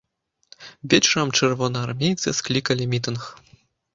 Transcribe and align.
Вечарам 0.93 1.33
чырвонаармейцы 1.39 2.35
склікалі 2.39 2.83
мітынг. 2.95 3.21